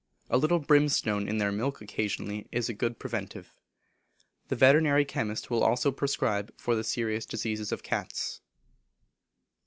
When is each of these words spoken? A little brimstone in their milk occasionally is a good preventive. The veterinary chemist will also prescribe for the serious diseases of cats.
A 0.31 0.37
little 0.39 0.57
brimstone 0.57 1.27
in 1.29 1.37
their 1.37 1.51
milk 1.51 1.79
occasionally 1.79 2.47
is 2.51 2.69
a 2.69 2.73
good 2.73 2.97
preventive. 2.97 3.53
The 4.47 4.55
veterinary 4.55 5.05
chemist 5.05 5.51
will 5.51 5.63
also 5.63 5.91
prescribe 5.91 6.51
for 6.57 6.73
the 6.75 6.83
serious 6.83 7.23
diseases 7.27 7.71
of 7.71 7.83
cats. 7.83 8.41